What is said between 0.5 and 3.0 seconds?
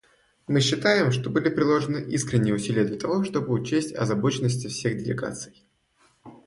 считаем, что были приложены искренние усилия для